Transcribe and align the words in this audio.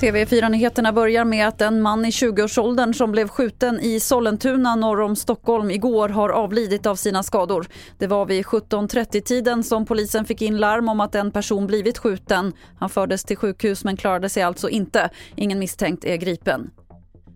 TV4-nyheterna 0.00 0.92
börjar 0.92 1.24
med 1.24 1.48
att 1.48 1.60
en 1.60 1.82
man 1.82 2.04
i 2.04 2.10
20-årsåldern 2.10 2.94
som 2.94 3.12
blev 3.12 3.28
skjuten 3.28 3.80
i 3.80 4.00
Sollentuna 4.00 4.76
norr 4.76 5.00
om 5.00 5.16
Stockholm 5.16 5.70
igår 5.70 6.08
har 6.08 6.28
avlidit 6.28 6.86
av 6.86 6.96
sina 6.96 7.22
skador. 7.22 7.66
Det 7.98 8.06
var 8.06 8.26
vid 8.26 8.44
17.30-tiden 8.44 9.62
som 9.62 9.86
polisen 9.86 10.24
fick 10.24 10.42
in 10.42 10.56
larm 10.56 10.88
om 10.88 11.00
att 11.00 11.14
en 11.14 11.30
person 11.30 11.66
blivit 11.66 11.98
skjuten. 11.98 12.52
Han 12.78 12.90
fördes 12.90 13.24
till 13.24 13.36
sjukhus 13.36 13.84
men 13.84 13.96
klarade 13.96 14.28
sig 14.28 14.42
alltså 14.42 14.68
inte. 14.68 15.10
Ingen 15.36 15.58
misstänkt 15.58 16.04
är 16.04 16.16
gripen. 16.16 16.70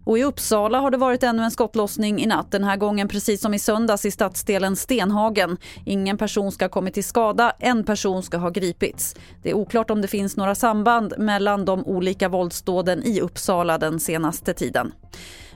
Och 0.04 0.18
I 0.18 0.24
Uppsala 0.24 0.78
har 0.78 0.90
det 0.90 0.96
varit 0.96 1.22
ännu 1.22 1.42
en 1.42 1.50
skottlossning 1.50 2.22
i 2.22 2.26
natt. 2.26 2.50
Den 2.50 2.64
här 2.64 2.76
gången 2.76 3.08
precis 3.08 3.40
som 3.40 3.54
i 3.54 3.58
söndags 3.58 4.04
i 4.04 4.10
stadsdelen 4.10 4.76
Stenhagen. 4.76 5.56
Ingen 5.84 6.18
person 6.18 6.52
ska 6.52 6.64
ha 6.64 6.70
kommit 6.70 6.94
till 6.94 7.04
skada, 7.04 7.52
en 7.58 7.84
person 7.84 8.22
ska 8.22 8.36
ha 8.36 8.50
gripits. 8.50 9.14
Det 9.42 9.50
är 9.50 9.54
oklart 9.54 9.90
om 9.90 10.00
det 10.00 10.08
finns 10.08 10.36
några 10.36 10.54
samband 10.54 11.14
mellan 11.18 11.64
de 11.64 11.84
olika 11.86 12.28
våldsdåden 12.28 13.02
i 13.02 13.20
Uppsala 13.20 13.78
den 13.78 14.00
senaste 14.00 14.54
tiden. 14.54 14.92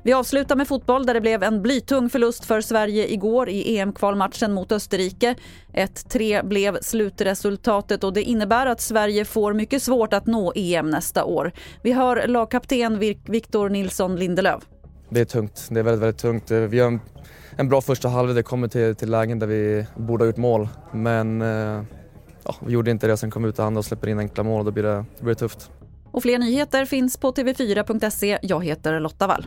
Vi 0.03 0.13
avslutar 0.13 0.57
med 0.57 0.69
fotboll 0.69 1.07
där 1.07 1.15
det 1.15 1.21
blev 1.21 1.43
en 1.43 1.63
blytung 1.63 2.11
förlust 2.11 2.45
för 2.45 2.61
Sverige 2.61 3.13
igår 3.13 3.49
i 3.49 3.79
EM-kvalmatchen 3.79 4.53
mot 4.53 4.73
Österrike. 4.73 5.35
1-3 5.73 6.47
blev 6.47 6.79
slutresultatet 6.81 8.05
och 8.05 8.13
det 8.13 8.23
innebär 8.23 8.67
att 8.67 8.81
Sverige 8.81 9.25
får 9.25 9.53
mycket 9.53 9.83
svårt 9.83 10.13
att 10.13 10.27
nå 10.27 10.53
EM 10.57 10.91
nästa 10.91 11.25
år. 11.25 11.53
Vi 11.83 11.93
hör 11.93 12.27
lagkapten 12.27 12.99
Victor 13.25 13.69
Nilsson 13.69 14.17
Lindelöf. 14.17 14.63
Det 15.11 15.21
är 15.21 15.25
tungt. 15.25 15.67
Det 15.71 15.81
är 15.81 15.85
väldigt, 15.85 16.03
väldigt 16.03 16.21
tungt. 16.21 16.51
Vi 16.51 16.81
har 16.81 16.89
en, 16.89 17.01
en 17.57 17.69
bra 17.69 17.81
första 17.81 18.09
halvlek. 18.09 18.37
Det 18.37 18.43
kommer 18.43 18.69
till, 18.69 18.95
till 18.95 19.11
lägen 19.11 19.39
där 19.39 19.47
vi 19.47 19.87
borde 19.97 20.25
ha 20.25 20.27
gjort 20.27 20.37
mål. 20.37 20.69
Men 20.93 21.43
eh, 21.43 21.83
ja, 22.45 22.55
vi 22.67 22.73
gjorde 22.73 22.91
inte 22.91 23.07
det. 23.07 23.17
Sen 23.17 23.31
kom 23.31 23.43
vi 23.43 23.49
ut 23.49 23.59
andra 23.59 23.79
och 23.79 23.85
släpper 23.85 24.09
in 24.09 24.19
enkla 24.19 24.45
mål 24.45 24.59
och 24.59 24.65
då 24.65 24.71
blir 24.71 24.83
det, 24.83 25.05
då 25.19 25.25
blir 25.25 25.35
det 25.35 25.39
tufft. 25.39 25.71
Och 26.11 26.23
fler 26.23 26.39
nyheter 26.39 26.85
finns 26.85 27.17
på 27.17 27.33
tv4.se. 27.33 28.39
Jag 28.43 28.65
heter 28.65 29.01
Lotta 29.01 29.27
Wall. 29.27 29.47